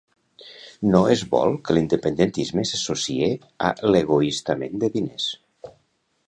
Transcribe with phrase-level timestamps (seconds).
[0.93, 3.29] No es vol que l'independentisme s'associï
[3.69, 5.29] a l'egoistament de diners.